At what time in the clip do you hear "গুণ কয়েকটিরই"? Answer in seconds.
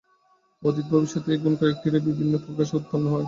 1.41-2.05